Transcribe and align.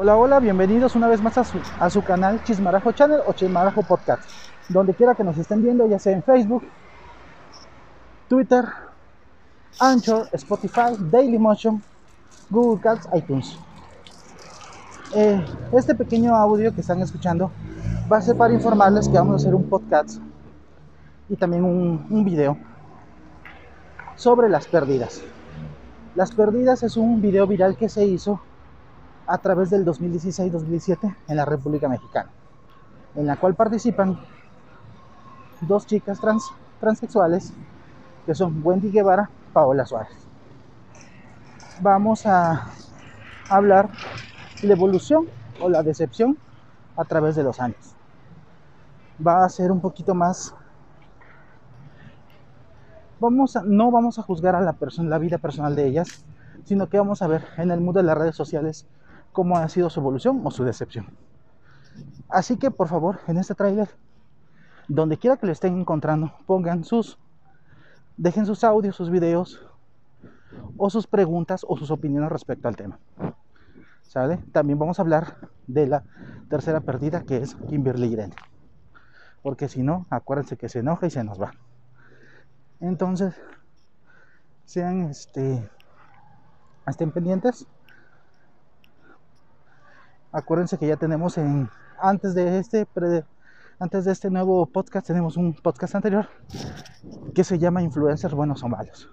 Hola, 0.00 0.16
hola, 0.16 0.38
bienvenidos 0.38 0.94
una 0.94 1.08
vez 1.08 1.20
más 1.20 1.36
a 1.38 1.44
su, 1.44 1.58
a 1.80 1.90
su 1.90 2.04
canal 2.04 2.40
Chismarajo 2.44 2.92
Channel 2.92 3.18
o 3.26 3.32
Chismarajo 3.32 3.82
Podcast. 3.82 4.22
Donde 4.68 4.94
quiera 4.94 5.16
que 5.16 5.24
nos 5.24 5.36
estén 5.36 5.60
viendo, 5.60 5.88
ya 5.88 5.98
sea 5.98 6.12
en 6.12 6.22
Facebook, 6.22 6.62
Twitter, 8.28 8.64
Anchor, 9.80 10.28
Spotify, 10.30 10.96
Dailymotion, 11.10 11.82
Google 12.48 12.80
Cats, 12.80 13.08
iTunes. 13.12 13.58
Eh, 15.16 15.44
este 15.72 15.96
pequeño 15.96 16.32
audio 16.36 16.72
que 16.72 16.82
están 16.82 17.00
escuchando 17.00 17.50
va 18.10 18.18
a 18.18 18.22
ser 18.22 18.36
para 18.36 18.54
informarles 18.54 19.08
que 19.08 19.18
vamos 19.18 19.32
a 19.32 19.36
hacer 19.38 19.54
un 19.56 19.68
podcast 19.68 20.20
y 21.28 21.34
también 21.34 21.64
un, 21.64 22.06
un 22.08 22.24
video 22.24 22.56
sobre 24.14 24.48
las 24.48 24.68
pérdidas. 24.68 25.22
Las 26.14 26.30
pérdidas 26.30 26.84
es 26.84 26.96
un 26.96 27.20
video 27.20 27.48
viral 27.48 27.76
que 27.76 27.88
se 27.88 28.04
hizo 28.04 28.40
a 29.28 29.36
través 29.38 29.68
del 29.68 29.84
2016-2017 29.84 31.14
en 31.28 31.36
la 31.36 31.44
República 31.44 31.86
Mexicana, 31.86 32.30
en 33.14 33.26
la 33.26 33.36
cual 33.36 33.54
participan 33.54 34.18
dos 35.60 35.86
chicas 35.86 36.18
trans, 36.18 36.50
transexuales 36.80 37.52
que 38.24 38.34
son 38.34 38.60
Wendy 38.64 38.90
Guevara, 38.90 39.28
Paola 39.52 39.84
Suárez. 39.84 40.16
Vamos 41.82 42.24
a 42.24 42.68
hablar 43.50 43.90
la 44.62 44.72
evolución 44.72 45.26
o 45.60 45.68
la 45.68 45.82
decepción 45.82 46.38
a 46.96 47.04
través 47.04 47.36
de 47.36 47.42
los 47.42 47.60
años. 47.60 47.94
Va 49.24 49.44
a 49.44 49.48
ser 49.50 49.70
un 49.70 49.80
poquito 49.80 50.14
más 50.14 50.54
vamos 53.20 53.58
no 53.64 53.90
vamos 53.90 54.18
a 54.18 54.22
juzgar 54.22 54.54
a 54.54 54.60
la 54.60 54.72
persona 54.72 55.10
la 55.10 55.18
vida 55.18 55.36
personal 55.38 55.76
de 55.76 55.86
ellas, 55.86 56.24
sino 56.64 56.88
que 56.88 56.98
vamos 56.98 57.20
a 57.20 57.26
ver 57.26 57.44
en 57.58 57.70
el 57.70 57.80
mundo 57.80 58.00
de 58.00 58.04
las 58.04 58.16
redes 58.16 58.36
sociales 58.36 58.86
cómo 59.38 59.56
ha 59.56 59.68
sido 59.68 59.88
su 59.88 60.00
evolución 60.00 60.40
o 60.42 60.50
su 60.50 60.64
decepción. 60.64 61.06
Así 62.28 62.56
que 62.56 62.72
por 62.72 62.88
favor, 62.88 63.20
en 63.28 63.38
este 63.38 63.54
tráiler, 63.54 63.88
donde 64.88 65.16
quiera 65.16 65.36
que 65.36 65.46
lo 65.46 65.52
estén 65.52 65.78
encontrando, 65.78 66.32
pongan 66.44 66.82
sus, 66.82 67.20
dejen 68.16 68.46
sus 68.46 68.64
audios, 68.64 68.96
sus 68.96 69.10
videos, 69.10 69.64
o 70.76 70.90
sus 70.90 71.06
preguntas 71.06 71.64
o 71.68 71.76
sus 71.76 71.92
opiniones 71.92 72.32
respecto 72.32 72.66
al 72.66 72.74
tema. 72.74 72.98
¿Sale? 74.02 74.38
También 74.50 74.76
vamos 74.76 74.98
a 74.98 75.02
hablar 75.02 75.36
de 75.68 75.86
la 75.86 76.02
tercera 76.50 76.80
perdida 76.80 77.22
que 77.22 77.36
es 77.36 77.54
Kimberly 77.54 78.08
Irene. 78.08 78.34
Porque 79.44 79.68
si 79.68 79.84
no, 79.84 80.06
acuérdense 80.10 80.56
que 80.56 80.68
se 80.68 80.80
enoja 80.80 81.06
y 81.06 81.10
se 81.10 81.22
nos 81.22 81.40
va. 81.40 81.52
Entonces, 82.80 83.40
sean 84.64 85.02
este 85.02 85.70
estén 86.88 87.12
pendientes 87.12 87.68
acuérdense 90.32 90.78
que 90.78 90.86
ya 90.86 90.96
tenemos 90.96 91.38
en 91.38 91.68
antes 92.00 92.34
de 92.34 92.58
este 92.58 92.86
antes 93.80 94.04
de 94.04 94.12
este 94.12 94.30
nuevo 94.30 94.66
podcast 94.66 95.06
tenemos 95.06 95.36
un 95.36 95.54
podcast 95.54 95.94
anterior 95.94 96.28
que 97.34 97.44
se 97.44 97.58
llama 97.58 97.82
influencers 97.82 98.34
buenos 98.34 98.62
o 98.62 98.68
malos. 98.68 99.08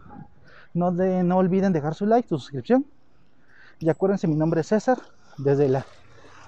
No, 0.73 0.91
de, 0.91 1.23
no 1.23 1.37
olviden 1.37 1.71
dejar 1.71 1.93
su 1.93 2.05
like 2.05 2.27
su 2.27 2.39
suscripción. 2.39 2.85
Y 3.79 3.89
acuérdense 3.89 4.27
mi 4.27 4.35
nombre 4.35 4.61
es 4.61 4.67
César 4.67 4.97
desde 5.37 5.69
la 5.69 5.85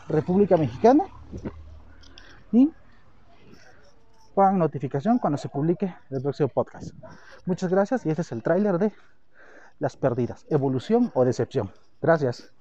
República 0.07 0.57
Mexicana. 0.57 1.03
Y 2.51 2.71
pongan 4.33 4.57
notificación 4.57 5.19
cuando 5.19 5.37
se 5.37 5.49
publique 5.49 5.93
el 6.09 6.21
próximo 6.21 6.49
podcast. 6.49 6.91
Muchas 7.45 7.69
gracias 7.69 8.05
y 8.05 8.09
este 8.09 8.23
es 8.23 8.31
el 8.31 8.41
tráiler 8.41 8.79
de 8.79 8.91
las 9.79 9.95
perdidas 9.95 10.45
evolución 10.49 11.11
o 11.13 11.23
decepción. 11.23 11.71
Gracias 12.01 12.51